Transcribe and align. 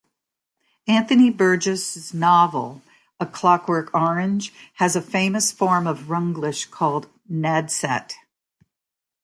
Anthony 0.87 1.29
Burgess' 1.29 2.11
novel 2.11 2.81
"A 3.19 3.27
Clockwork 3.27 3.93
Orange" 3.93 4.51
has 4.77 4.95
a 4.95 4.99
famous 4.99 5.51
form 5.51 5.85
of 5.85 6.07
Runglish 6.09 6.71
called 6.71 7.07
Nadsat. 7.29 8.13